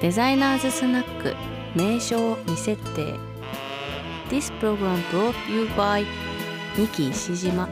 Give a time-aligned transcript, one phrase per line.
[0.00, 1.34] デザイナーズスナック
[1.74, 3.16] 名称未設定
[4.30, 6.06] This program brought you by
[6.76, 7.68] 二木石島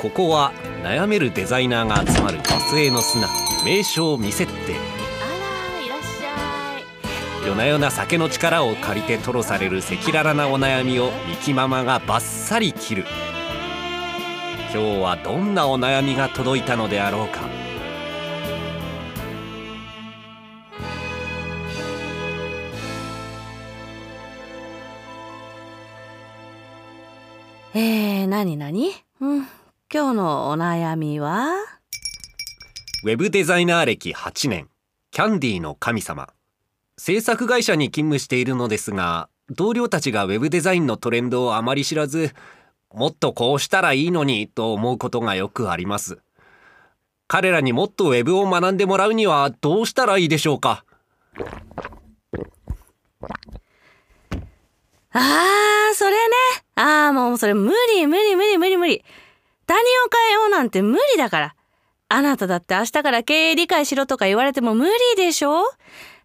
[0.00, 7.46] ここは悩めるデザイナーが集まる女性のスナック名称未設定あらいらっしゃい。
[7.46, 13.04] 夜な夜な酒の力を借りて吐露される赤裸々なお悩みをミキママがバッサリ切る。
[14.72, 17.42] 今日はどんなお悩みが届いたのであろうか
[27.76, 28.92] えー、なになに？
[29.20, 29.48] うん
[29.92, 31.48] 今日のお悩みは？
[33.02, 34.68] ウェブデザイナー歴8年。
[35.10, 36.28] キャンディーの神様。
[36.96, 42.32] 制作会社に勤務しているのですが同僚たちがウェブデザインのトレンドをあまり知らず
[42.92, 46.18] もっとこうしたらいいのにと思うことがよくあります。
[47.26, 50.84] 彼らにもっとウェブを学んでもらうにはどうしたらいいでしょうか？
[55.16, 56.34] あーそれね。
[56.74, 59.04] あーもうそれ無理無理無理無理無理。
[59.66, 61.54] 他人を変えようなんて無理だから。
[62.08, 65.62] あなただって明日から経営理解しろとか言われても無理でしょ？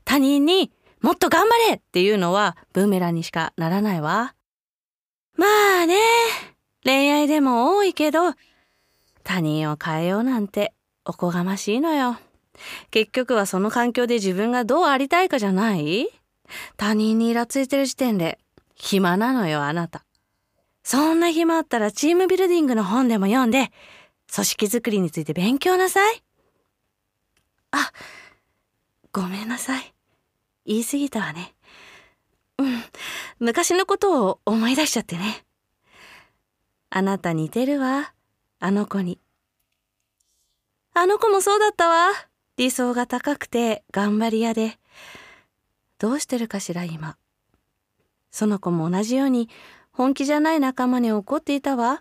[0.06, 4.34] 他人にもっと頑張れっていうのはブーメランにしかならないわ。
[5.36, 5.46] ま
[5.84, 5.96] あね。
[6.84, 8.34] 恋愛でも多いけど
[9.24, 10.74] 他人を変えようなんて
[11.06, 12.18] おこがましいのよ。
[12.92, 16.10] 結局はその環境で自分がどうありたいかじゃない？
[16.76, 18.40] 他人にイラついてる時点で
[18.80, 20.06] 暇なのよあなた。
[20.84, 23.72] そんな暇あったらチームビルディングの本でも読んで
[24.34, 26.24] 組織づくりについて勉強なさい。
[27.72, 27.92] あ
[29.12, 29.94] ごめんなさい。
[30.66, 31.54] 言い過ぎたわね。
[32.58, 32.84] うん。
[33.40, 35.46] 昔のことを思い出しちゃってね。
[36.90, 38.14] あなた似てるわ。
[38.60, 39.20] あの子に。
[40.94, 42.10] あの子もそうだったわ。
[42.58, 44.80] 理想が高くて頑張り屋で。
[45.98, 47.18] どうしてるかしら今。
[48.40, 49.50] その子も同じように
[49.92, 52.00] 本気じゃない仲間に怒っていたわ。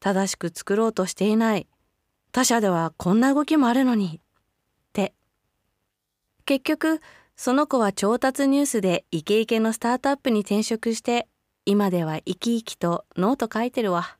[0.00, 1.66] 正しく作ろうとしていない。
[2.30, 4.20] 他社ではこんな動きもあるのに。
[4.20, 4.20] っ
[4.92, 5.14] て。
[6.44, 7.00] 結局
[7.36, 11.26] その子は調達ニュースでイケイケのスタートアップに転職して
[11.64, 14.18] 今では生き生きとノート書いてるわ。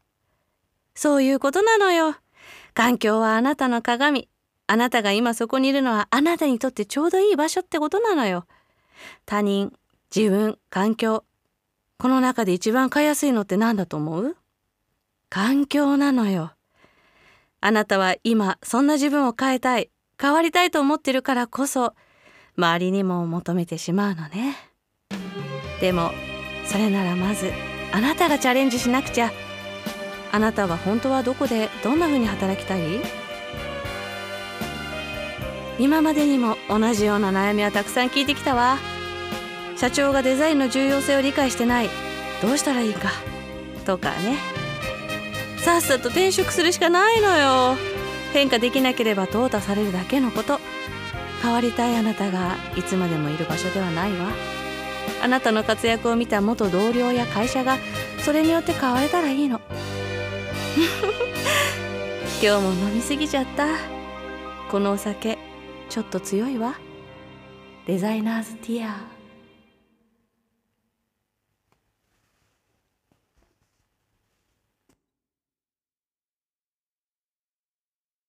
[0.95, 2.17] そういうことなのよ。
[2.73, 4.31] 環境はあなたの鏡。
[4.69, 8.47] あなたが今そこにいるのはあなたにとってちょうどいい場所ってことなのよ。
[9.27, 9.75] 他人
[10.17, 11.25] 自分環境。
[12.03, 14.37] この中で一番買いやすいのって何だと思う？
[15.31, 16.51] 環境なのよ。
[17.61, 19.89] あなたは今そんな自分を変えたい。
[20.21, 21.95] 変わりたいと思ってるからこそ
[22.59, 24.57] 周りにも求めてしまうのね。
[25.81, 26.11] でも
[26.67, 27.53] それならまず
[27.93, 29.31] あなたがチャレンジしなくちゃ。
[30.33, 32.81] あなたは本当はどこでどんな風に働きたい？
[35.79, 38.79] 今までにも同じような悩みはたくさん聞いてきたわ。
[39.83, 41.91] 社長がデザインの重要性を理解してない。
[42.41, 43.11] どうしたらいいか。
[43.85, 44.39] とかね。
[45.57, 47.77] さっさと転職するしかないのよ。
[48.33, 50.61] 変化できなければ淘汰されるだけのこと。
[51.43, 54.29] 変わりたいあなたがいつまでもいる場所ではないわ。
[55.21, 57.77] あなたの活躍を見た元同僚や会社が
[58.21, 59.61] それによって変われたらいいの。
[62.41, 63.67] 今日も飲みすぎちゃった。
[64.71, 65.39] このお酒
[65.89, 66.77] ちょっと強いわ。
[67.89, 69.12] デザイナーズティア。